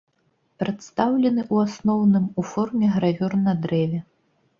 Прадстаўлены, 0.61 1.43
у 1.57 1.59
асноўным, 1.65 2.25
у 2.41 2.47
форме 2.53 2.89
гравюр 2.95 3.37
на 3.45 3.53
дрэве. 3.67 3.99